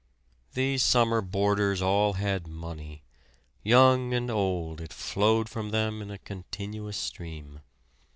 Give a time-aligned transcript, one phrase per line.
[0.55, 3.03] These summer boarders all had money.
[3.61, 7.59] Young and old, it flowed from them in a continuous stream.